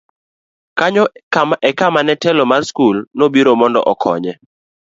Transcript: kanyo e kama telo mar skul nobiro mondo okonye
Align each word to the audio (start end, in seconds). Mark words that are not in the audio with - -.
kanyo 0.79 1.03
e 1.69 1.71
kama 1.79 2.01
telo 2.21 2.43
mar 2.51 2.63
skul 2.69 2.97
nobiro 3.17 3.53
mondo 3.59 3.79
okonye 3.91 4.33